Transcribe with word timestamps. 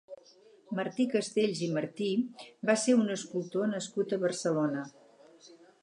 Martí 0.79 1.05
Castells 1.11 1.61
i 1.67 1.69
Martí 1.75 2.09
va 2.71 2.77
ser 2.87 2.97
un 3.03 3.17
escultor 3.19 3.71
nascut 3.77 4.17
a 4.17 4.21
Barcelona. 4.25 4.89